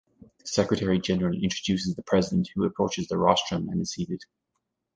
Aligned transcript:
The 0.39 0.47
Secretary 0.47 0.99
General 0.99 1.35
introduces 1.37 1.93
the 1.93 2.01
President, 2.01 2.49
who 2.55 2.65
approaches 2.65 3.07
the 3.07 3.19
rostrum 3.19 3.69
and 3.69 3.79
is 3.81 3.91
seated. 3.93 4.23